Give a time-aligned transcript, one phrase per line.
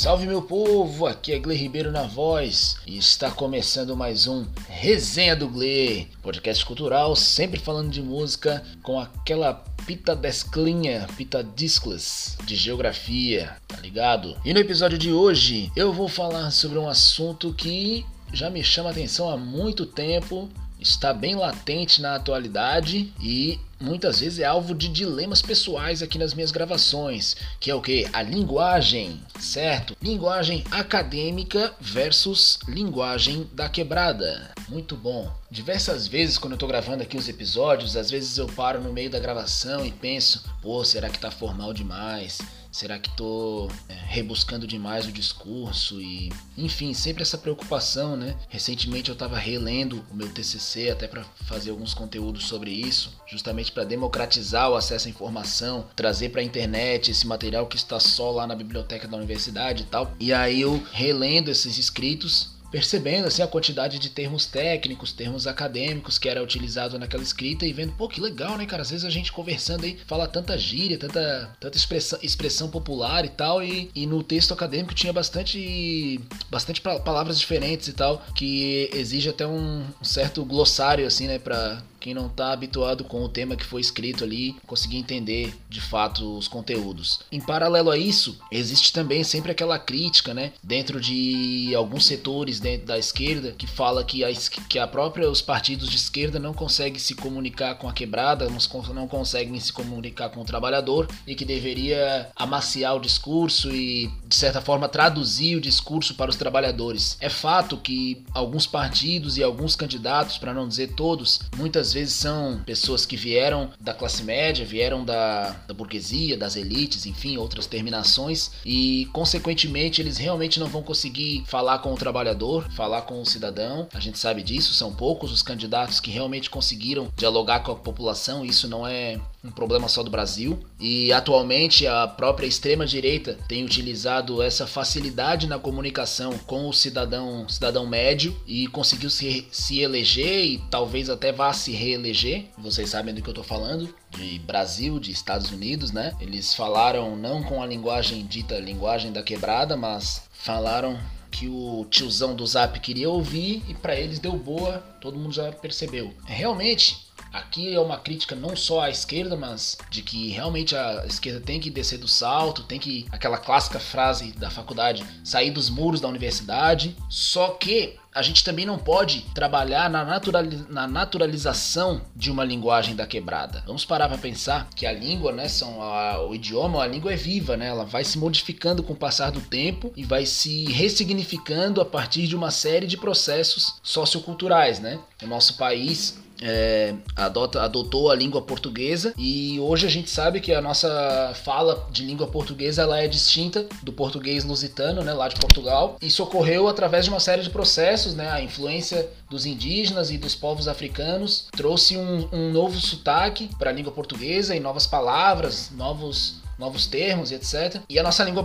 [0.00, 5.34] Salve meu povo, aqui é Gle Ribeiro na voz e está começando mais um Resenha
[5.34, 12.54] do Gle, podcast cultural, sempre falando de música com aquela pita desclinha, pita disclas de
[12.54, 14.36] geografia, tá ligado?
[14.44, 18.90] E no episódio de hoje eu vou falar sobre um assunto que já me chama
[18.90, 20.48] atenção há muito tempo
[20.80, 26.34] está bem latente na atualidade e muitas vezes é alvo de dilemas pessoais aqui nas
[26.34, 28.06] minhas gravações, que é o que?
[28.12, 29.96] A linguagem, certo?
[30.02, 34.50] Linguagem acadêmica versus linguagem da quebrada.
[34.68, 35.32] Muito bom.
[35.50, 39.10] Diversas vezes quando eu tô gravando aqui os episódios, às vezes eu paro no meio
[39.10, 42.38] da gravação e penso, pô, será que tá formal demais?
[42.70, 48.36] Será que tô é, rebuscando demais o discurso e, enfim, sempre essa preocupação, né?
[48.48, 53.72] Recentemente eu estava relendo o meu TCC até para fazer alguns conteúdos sobre isso, justamente
[53.72, 58.30] para democratizar o acesso à informação, trazer para a internet esse material que está só
[58.30, 60.14] lá na biblioteca da universidade e tal.
[60.20, 66.18] E aí eu relendo esses escritos percebendo assim a quantidade de termos técnicos, termos acadêmicos
[66.18, 68.82] que era utilizado naquela escrita e vendo, pô, que legal, né, cara?
[68.82, 73.28] Às vezes a gente conversando aí fala tanta gíria, tanta, tanta expressão, expressão popular e
[73.28, 79.28] tal, e, e no texto acadêmico tinha bastante, bastante palavras diferentes e tal, que exige
[79.28, 83.64] até um, certo glossário, assim, né, pra quem não está habituado com o tema que
[83.64, 87.20] foi escrito ali conseguir entender de fato os conteúdos.
[87.30, 92.86] Em paralelo a isso, existe também sempre aquela crítica, né, dentro de alguns setores dentro
[92.86, 94.28] da esquerda que fala que a,
[94.68, 98.48] que a própria os partidos de esquerda não conseguem se comunicar com a quebrada,
[98.94, 104.34] não conseguem se comunicar com o trabalhador e que deveria amaciar o discurso e de
[104.34, 107.16] certa forma traduzir o discurso para os trabalhadores.
[107.20, 112.14] É fato que alguns partidos e alguns candidatos, para não dizer todos, muitas muitas vezes
[112.14, 117.66] são pessoas que vieram da classe média, vieram da, da burguesia, das elites, enfim, outras
[117.66, 123.26] terminações, e consequentemente eles realmente não vão conseguir falar com o trabalhador, falar com o
[123.26, 123.88] cidadão.
[123.94, 128.44] A gente sabe disso, são poucos os candidatos que realmente conseguiram dialogar com a população,
[128.44, 130.58] isso não é um problema só do Brasil.
[130.80, 137.86] E atualmente a própria extrema-direita tem utilizado essa facilidade na comunicação com o cidadão, cidadão
[137.86, 142.46] médio e conseguiu se, se eleger e talvez até vá se reeleger.
[142.58, 146.14] Vocês sabem do que eu tô falando de Brasil, de Estados Unidos, né?
[146.20, 150.98] Eles falaram não com a linguagem dita linguagem da quebrada, mas falaram
[151.30, 155.52] que o tiozão do Zap queria ouvir e para eles deu boa, todo mundo já
[155.52, 156.12] percebeu.
[156.24, 161.40] Realmente, Aqui é uma crítica não só à esquerda, mas de que realmente a esquerda
[161.40, 166.00] tem que descer do salto, tem que aquela clássica frase da faculdade, sair dos muros
[166.00, 166.96] da universidade.
[167.08, 170.20] Só que a gente também não pode trabalhar na,
[170.68, 173.62] na naturalização de uma linguagem da quebrada.
[173.66, 177.16] Vamos parar para pensar que a língua, né, são a, o idioma, a língua é
[177.16, 177.68] viva, né?
[177.68, 182.26] Ela vai se modificando com o passar do tempo e vai se ressignificando a partir
[182.26, 184.98] de uma série de processos socioculturais, né?
[185.22, 190.52] O nosso país é, adota, adotou a língua portuguesa e hoje a gente sabe que
[190.52, 195.36] a nossa fala de língua portuguesa ela é distinta do português lusitano, né, lá de
[195.36, 195.96] Portugal.
[196.00, 200.34] Isso ocorreu através de uma série de processos, né, a influência dos indígenas e dos
[200.34, 206.36] povos africanos trouxe um, um novo sotaque para a língua portuguesa e novas palavras, novos
[206.58, 207.80] novos termos e etc.
[207.88, 208.42] E a nossa língua,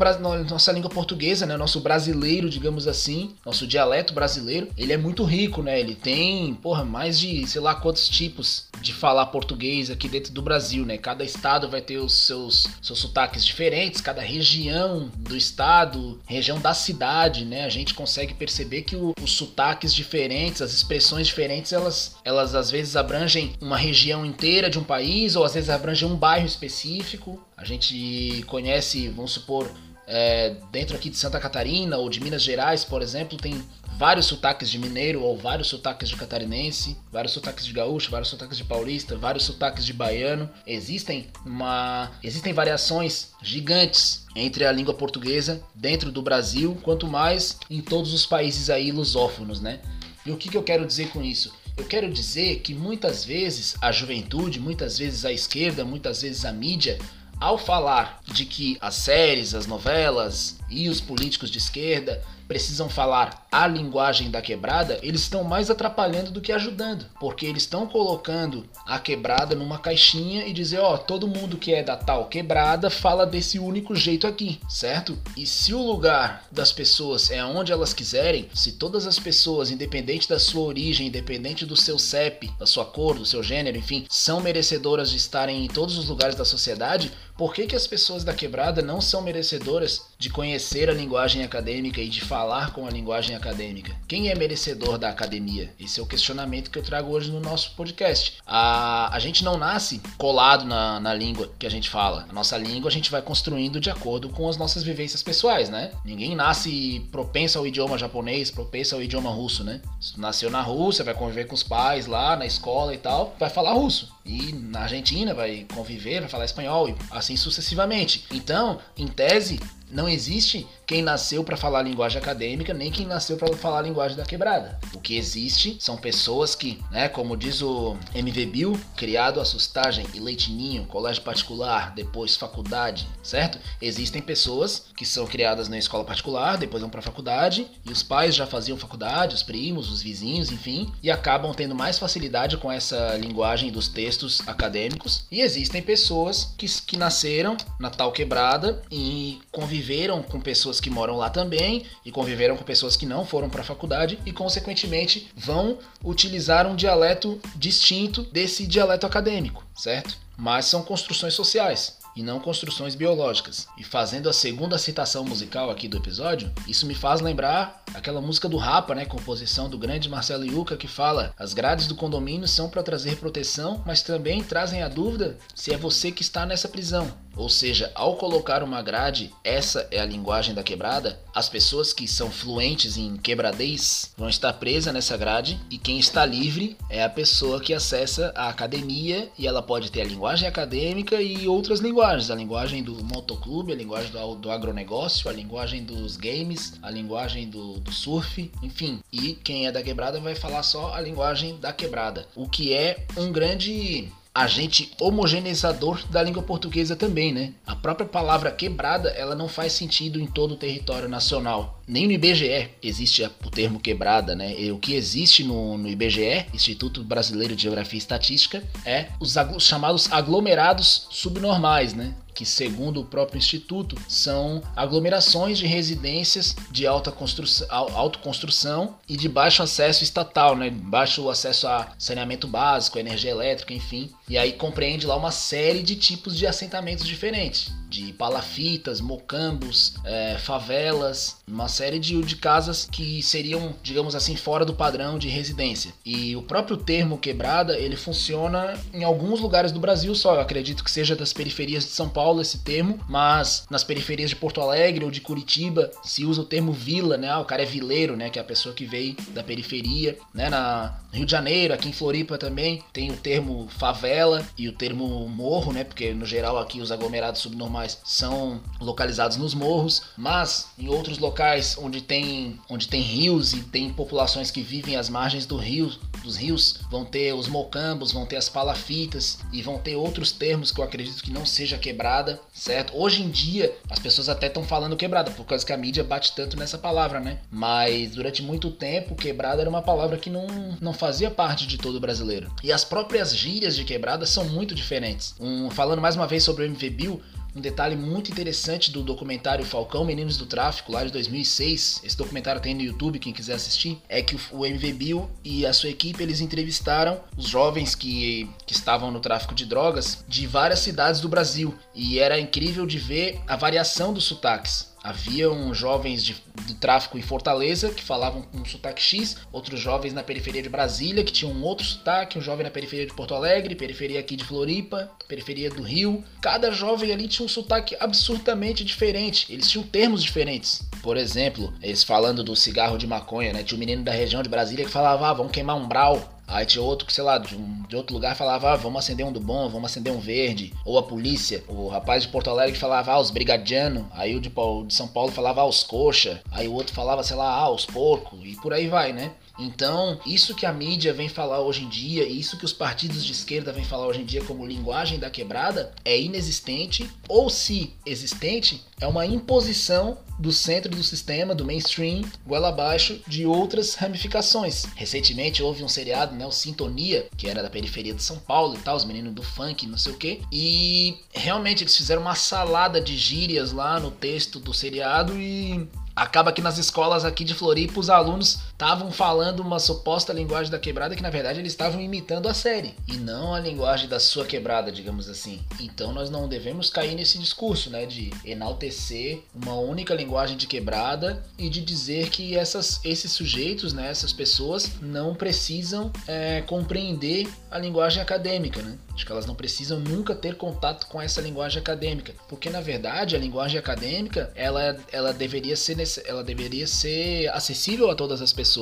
[0.49, 5.61] nossa língua portuguesa, né, nosso brasileiro, digamos assim, nosso dialeto brasileiro, ele é muito rico,
[5.63, 5.79] né?
[5.79, 10.41] Ele tem, porra, mais de, sei lá, quantos tipos de falar português aqui dentro do
[10.41, 10.97] Brasil, né?
[10.97, 16.73] Cada estado vai ter os seus, seus sotaques diferentes, cada região do estado, região da
[16.73, 17.63] cidade, né?
[17.63, 22.69] A gente consegue perceber que o, os sotaques diferentes, as expressões diferentes, elas, elas às
[22.69, 27.41] vezes abrangem uma região inteira de um país ou às vezes abrangem um bairro específico.
[27.55, 29.71] A gente conhece, vamos supor,
[30.07, 33.63] é, dentro aqui de Santa Catarina ou de Minas Gerais, por exemplo, tem
[33.97, 38.57] vários sotaques de mineiro ou vários sotaques de catarinense, vários sotaques de gaúcho, vários sotaques
[38.57, 40.49] de paulista, vários sotaques de baiano.
[40.65, 47.81] Existem uma existem variações gigantes entre a língua portuguesa dentro do Brasil, quanto mais em
[47.81, 49.79] todos os países aí lusófonos, né?
[50.25, 51.53] E o que, que eu quero dizer com isso?
[51.75, 56.51] Eu quero dizer que muitas vezes a juventude, muitas vezes a esquerda, muitas vezes a
[56.51, 56.99] mídia
[57.43, 63.45] ao falar de que as séries, as novelas e os políticos de esquerda precisam falar
[63.51, 68.65] a linguagem da quebrada, eles estão mais atrapalhando do que ajudando, porque eles estão colocando
[68.85, 72.89] a quebrada numa caixinha e dizer, ó, oh, todo mundo que é da tal quebrada
[72.89, 75.17] fala desse único jeito aqui, certo?
[75.37, 80.27] E se o lugar das pessoas é onde elas quiserem, se todas as pessoas, independente
[80.27, 84.41] da sua origem, independente do seu CEP, da sua cor, do seu gênero, enfim, são
[84.41, 88.33] merecedoras de estarem em todos os lugares da sociedade, por que, que as pessoas da
[88.33, 93.35] quebrada não são merecedoras de conhecer a linguagem acadêmica e de falar com a linguagem
[93.35, 93.95] acadêmica?
[94.07, 95.71] Quem é merecedor da academia?
[95.79, 98.39] Esse é o questionamento que eu trago hoje no nosso podcast.
[98.43, 102.25] A, a gente não nasce colado na, na língua que a gente fala.
[102.27, 105.91] A nossa língua a gente vai construindo de acordo com as nossas vivências pessoais, né?
[106.03, 109.79] Ninguém nasce propenso ao idioma japonês, propenso ao idioma russo, né?
[110.01, 113.51] Se nasceu na Rússia, vai conviver com os pais lá na escola e tal, vai
[113.51, 114.11] falar russo.
[114.25, 118.25] E na Argentina vai conviver, vai falar espanhol e assim sucessivamente.
[118.31, 119.59] Então, em tese,
[119.93, 124.25] não existe quem nasceu para falar linguagem acadêmica, nem quem nasceu para falar linguagem da
[124.25, 124.79] quebrada.
[124.93, 130.05] O que existe são pessoas que, né, como diz o MV Bill, criado a sustagem
[130.13, 133.59] e leitinho, colégio particular, depois faculdade, certo?
[133.81, 138.01] Existem pessoas que são criadas na escola particular, depois vão para a faculdade, e os
[138.01, 142.71] pais já faziam faculdade, os primos, os vizinhos, enfim, e acabam tendo mais facilidade com
[142.71, 144.12] essa linguagem dos textos
[144.47, 145.25] acadêmicos.
[145.31, 151.17] E existem pessoas que, que nasceram na tal quebrada e conviveram com pessoas que moram
[151.17, 155.77] lá também e conviveram com pessoas que não foram para a faculdade e, consequentemente, vão
[156.03, 160.17] utilizar um dialeto distinto desse dialeto acadêmico, certo?
[160.37, 163.67] Mas são construções sociais e não construções biológicas.
[163.77, 168.47] E fazendo a segunda citação musical aqui do episódio, isso me faz lembrar aquela música
[168.47, 172.69] do Rapa, né, composição do grande Marcelo Yuca que fala: "As grades do condomínio são
[172.69, 177.11] para trazer proteção, mas também trazem a dúvida se é você que está nessa prisão.
[177.35, 182.07] Ou seja, ao colocar uma grade, essa é a linguagem da quebrada, as pessoas que
[182.07, 187.09] são fluentes em quebradez vão estar presas nessa grade e quem está livre é a
[187.09, 192.29] pessoa que acessa a academia e ela pode ter a linguagem acadêmica e outras linguagens,
[192.29, 197.49] a linguagem do motoclube, a linguagem do, do agronegócio, a linguagem dos games, a linguagem
[197.49, 198.99] do, do surf, enfim.
[199.11, 203.05] E quem é da quebrada vai falar só a linguagem da quebrada, o que é
[203.17, 207.53] um grande agente homogeneizador da língua portuguesa também, né?
[207.67, 211.81] A própria palavra quebrada, ela não faz sentido em todo o território nacional.
[211.87, 214.59] Nem no IBGE existe o termo quebrada, né?
[214.59, 219.35] E o que existe no, no IBGE, Instituto Brasileiro de Geografia e Estatística, é os
[219.59, 222.15] chamados aglomerados subnormais, né?
[222.33, 229.29] Que, segundo o próprio instituto, são aglomerações de residências de alta construção, autoconstrução e de
[229.29, 230.69] baixo acesso estatal, né?
[230.69, 234.11] baixo acesso a saneamento básico, energia elétrica, enfim.
[234.27, 240.35] E aí compreende lá uma série de tipos de assentamentos diferentes de palafitas, mocambos, é,
[240.39, 245.93] favelas, uma série de, de casas que seriam, digamos assim, fora do padrão de residência.
[246.03, 250.33] E o próprio termo quebrada, ele funciona em alguns lugares do Brasil só.
[250.33, 254.35] Eu acredito que seja das periferias de São Paulo esse termo, mas nas periferias de
[254.35, 257.29] Porto Alegre ou de Curitiba se usa o termo vila, né?
[257.29, 258.29] Ah, o cara é vileiro, né?
[258.29, 260.49] Que é a pessoa que veio da periferia, né?
[260.49, 265.27] Na Rio de Janeiro, aqui em Floripa também tem o termo favela e o termo
[265.29, 265.83] morro, né?
[265.83, 271.77] Porque no geral aqui os aglomerados subnormais são localizados nos morros, mas em outros locais
[271.77, 275.91] onde tem, onde tem rios e tem populações que vivem às margens do rio,
[276.23, 280.71] dos rios, vão ter os mocambos, vão ter as palafitas e vão ter outros termos
[280.71, 281.77] que eu acredito que não seja
[282.13, 282.95] quebrada, certo?
[282.95, 286.33] Hoje em dia as pessoas até estão falando quebrada por causa que a mídia bate
[286.35, 287.39] tanto nessa palavra, né?
[287.49, 290.45] Mas durante muito tempo quebrada era uma palavra que não,
[290.79, 292.51] não fazia parte de todo brasileiro.
[292.63, 295.33] E as próprias gírias de quebrada são muito diferentes.
[295.39, 297.21] Um, falando mais uma vez sobre o MV Bill,
[297.55, 302.61] um detalhe muito interessante do documentário Falcão Meninos do Tráfico, lá de 2006, esse documentário
[302.61, 306.21] tem no YouTube, quem quiser assistir, é que o MV Bill e a sua equipe,
[306.23, 311.29] eles entrevistaram os jovens que, que estavam no tráfico de drogas de várias cidades do
[311.29, 311.73] Brasil.
[311.93, 314.92] E era incrível de ver a variação dos sotaques.
[315.03, 320.13] Haviam jovens de, de, tráfico em Fortaleza que falavam com um sotaque X, outros jovens
[320.13, 323.35] na periferia de Brasília que tinham um outro sotaque, um jovem na periferia de Porto
[323.35, 326.23] Alegre, periferia aqui de Floripa, periferia do Rio.
[326.41, 330.81] Cada jovem ali tinha um sotaque absurdamente diferente, eles tinham termos diferentes.
[331.01, 333.61] Por exemplo, eles falando do cigarro de maconha, né?
[333.61, 336.41] Tinha um menino da região de Brasília que falava, ah, vamos queimar um brau.
[336.53, 339.25] Aí tinha outro que, sei lá, de, um, de outro lugar falava, ah, vamos acender
[339.25, 340.71] um do bom, vamos acender um verde.
[340.85, 341.63] Ou a polícia.
[341.67, 344.05] O rapaz de Porto Alegre falava, ah, os brigadianos.
[344.11, 346.41] Aí o de, de São Paulo falava, ah, os coxa.
[346.51, 348.39] Aí o outro falava, sei lá, ah, os porcos.
[348.43, 349.31] E por aí vai, né?
[349.57, 353.31] Então, isso que a mídia vem falar hoje em dia, isso que os partidos de
[353.31, 358.83] esquerda vêm falar hoje em dia como linguagem da quebrada, é inexistente, ou se existente,
[358.99, 364.85] é uma imposição do centro do sistema, do mainstream, goela abaixo de outras ramificações.
[364.95, 368.79] Recentemente houve um seriado, né, o Sintonia, que era da periferia de São Paulo e
[368.79, 372.99] tal, os meninos do funk, não sei o que, e realmente eles fizeram uma salada
[372.99, 377.99] de gírias lá no texto do seriado e Acaba que nas escolas aqui de Floripa
[377.99, 382.49] os alunos estavam falando uma suposta linguagem da quebrada que na verdade eles estavam imitando
[382.49, 385.61] a série e não a linguagem da sua quebrada, digamos assim.
[385.79, 391.41] Então nós não devemos cair nesse discurso, né, de enaltecer uma única linguagem de quebrada
[391.57, 397.79] e de dizer que essas, esses sujeitos, né, essas pessoas não precisam é, compreender a
[397.79, 398.97] linguagem acadêmica, né?
[399.13, 403.35] Acho que elas não precisam nunca ter contato com essa linguagem acadêmica, porque na verdade
[403.35, 405.93] a linguagem acadêmica ela, ela deveria ser
[406.25, 408.72] ela deveria ser acessível a todas as pessoas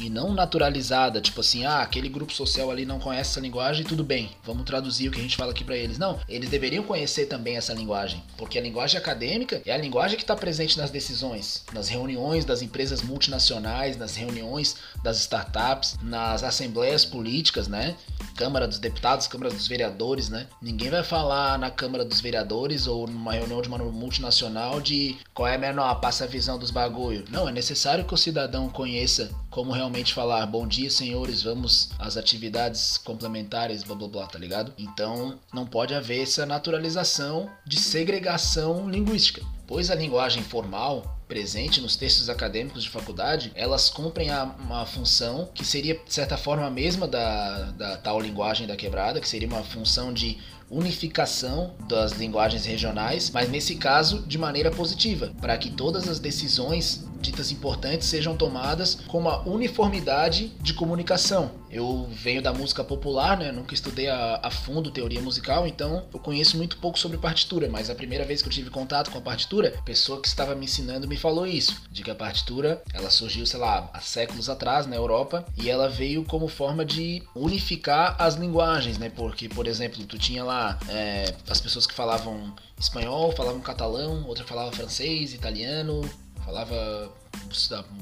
[0.00, 4.04] e não naturalizada, tipo assim, ah, aquele grupo social ali não conhece essa linguagem, tudo
[4.04, 5.98] bem, vamos traduzir o que a gente fala aqui para eles.
[5.98, 10.22] Não, eles deveriam conhecer também essa linguagem, porque a linguagem acadêmica é a linguagem que
[10.22, 17.04] está presente nas decisões, nas reuniões das empresas multinacionais, nas reuniões das startups, nas assembleias
[17.04, 17.96] políticas, né?
[18.36, 20.46] Câmara dos Deputados, Câmara dos Vereadores, né?
[20.62, 25.48] Ninguém vai falar na Câmara dos Vereadores ou numa reunião de uma multinacional de qual
[25.48, 27.24] é a menor, passa a visão dos bagulho.
[27.30, 32.16] Não, é necessário que o cidadão conheça como realmente falar bom dia, senhores, vamos às
[32.16, 34.72] atividades complementares, blá blá blá, tá ligado?
[34.78, 41.94] Então, não pode haver essa naturalização de segregação linguística, pois a linguagem formal presente nos
[41.94, 46.70] textos acadêmicos de faculdade, elas cumprem a, uma função que seria, de certa forma, a
[46.70, 50.38] mesma da, da tal linguagem da quebrada, que seria uma função de
[50.70, 57.07] unificação das linguagens regionais, mas nesse caso de maneira positiva, para que todas as decisões
[57.20, 61.50] ditas importantes sejam tomadas com uma uniformidade de comunicação.
[61.70, 63.52] Eu venho da música popular, né?
[63.52, 67.90] Nunca estudei a, a, fundo teoria musical, então eu conheço muito pouco sobre partitura, mas
[67.90, 70.64] a primeira vez que eu tive contato com a partitura, a pessoa que estava me
[70.64, 74.86] ensinando me falou isso, de que a partitura, ela surgiu, sei lá, há séculos atrás
[74.86, 79.10] na Europa, e ela veio como forma de unificar as linguagens, né?
[79.10, 84.44] Porque, por exemplo, tu tinha lá é, as pessoas que falavam espanhol, falavam catalão, outra
[84.44, 86.08] falava francês, italiano,
[86.48, 87.12] falava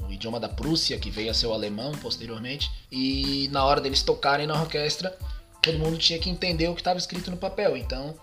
[0.07, 4.01] o idioma da Prússia, que veio a ser o alemão posteriormente, e na hora deles
[4.01, 5.15] tocarem na orquestra,
[5.61, 7.75] todo mundo tinha que entender o que estava escrito no papel.
[7.75, 8.15] Então,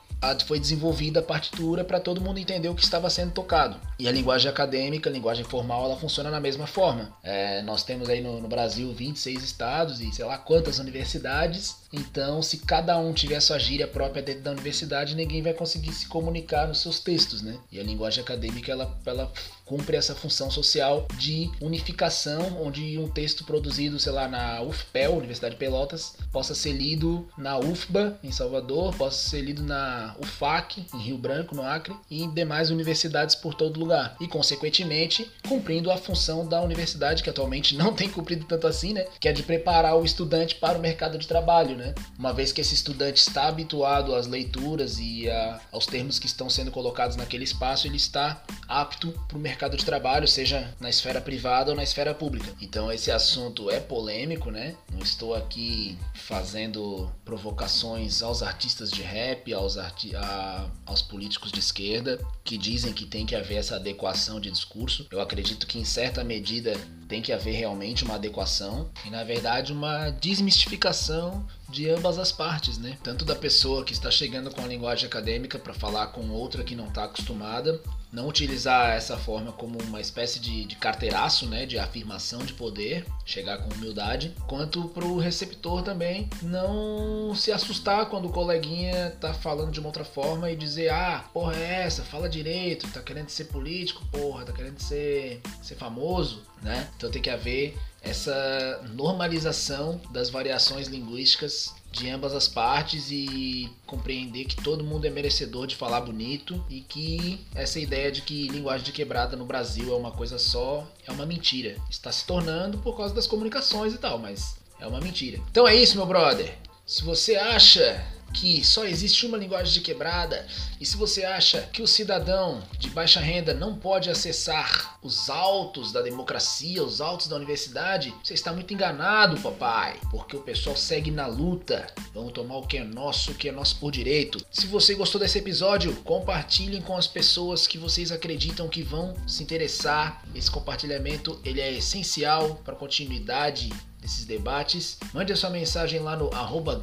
[0.47, 3.78] foi desenvolvida a partitura para todo mundo entender o que estava sendo tocado.
[3.99, 7.12] E a linguagem acadêmica, a linguagem formal, ela funciona na mesma forma.
[7.23, 11.76] É, nós temos aí no, no, Brasil 26 estados e sei lá quantas universidades.
[11.93, 16.09] Então, se cada um tiver sua gíria própria dentro da universidade, ninguém vai conseguir se
[16.09, 17.59] comunicar nos seus textos, né?
[17.71, 19.31] E a linguagem acadêmica, ela, ela
[19.64, 25.54] cumpre essa função social de unificação, onde um texto produzido, sei lá, na UFPEL, Universidade
[25.54, 30.99] de Pelotas, possa ser lido na UFBA, em Salvador, possa ser lido na UFAC, em
[30.99, 34.16] Rio Branco, no Acre, e em demais universidades por todo lugar.
[34.21, 39.06] E, consequentemente, cumprindo a função da universidade, que atualmente não tem cumprido tanto assim, né?
[39.18, 41.94] Que é de preparar o estudante para o mercado de trabalho, né?
[42.18, 46.50] Uma vez que esse estudante está habituado às leituras e a, aos termos que estão
[46.50, 48.42] sendo colocados naquele espaço, ele está
[48.81, 52.52] apto para o mercado de trabalho, seja na esfera privada ou na esfera pública.
[52.61, 54.75] Então esse assunto é polêmico, né?
[54.93, 61.61] Não estou aqui fazendo provocações aos artistas de rap, aos, arti a, aos políticos de
[61.61, 65.07] esquerda que dizem que tem que haver essa adequação de discurso.
[65.11, 66.75] Eu acredito que em certa medida
[67.14, 72.76] tem que haver realmente uma adequação e na verdade uma desmistificação de ambas as partes,
[72.78, 72.97] né?
[73.02, 76.76] Tanto da pessoa que está chegando com a linguagem acadêmica para falar com outra que
[76.76, 77.80] não está acostumada,
[78.12, 81.66] não utilizar essa forma como uma espécie de, de carteiraço, né?
[81.66, 88.06] De afirmação de poder, chegar com humildade, quanto para o receptor também não se assustar
[88.06, 92.04] quando o coleguinha tá falando de uma outra forma e dizer, ah, porra é essa,
[92.04, 96.88] fala direito, tá querendo ser político, porra, tá querendo ser, ser famoso, né?
[96.97, 104.47] Então tem que haver essa normalização das variações linguísticas de ambas as partes e compreender
[104.47, 108.85] que todo mundo é merecedor de falar bonito e que essa ideia de que linguagem
[108.85, 111.76] de quebrada no Brasil é uma coisa só é uma mentira.
[111.88, 115.38] Está se tornando por causa das comunicações e tal, mas é uma mentira.
[115.50, 116.59] Então é isso, meu brother.
[116.85, 120.46] Se você acha que só existe uma linguagem de quebrada,
[120.80, 125.92] e se você acha que o cidadão de baixa renda não pode acessar os altos
[125.92, 131.10] da democracia, os altos da universidade, você está muito enganado, papai, porque o pessoal segue
[131.10, 131.86] na luta.
[132.12, 134.44] Vamos tomar o que é nosso, o que é nosso por direito.
[134.50, 139.42] Se você gostou desse episódio, compartilhem com as pessoas que vocês acreditam que vão se
[139.42, 140.22] interessar.
[140.34, 143.70] Esse compartilhamento ele é essencial para a continuidade
[144.04, 144.99] desses debates.
[145.14, 146.78] Mande a sua mensagem lá no arroba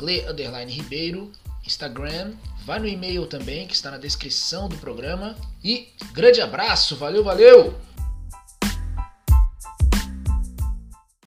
[0.68, 1.32] Ribeiro,
[1.66, 2.34] Instagram.
[2.66, 5.36] Vai no e-mail também, que está na descrição do programa.
[5.64, 7.91] E grande abraço, valeu, valeu!